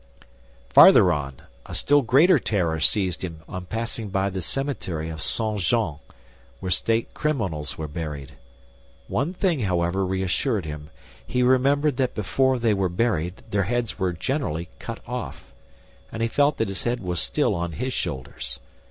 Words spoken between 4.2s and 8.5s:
the cemetery of St. Jean, where state criminals were buried.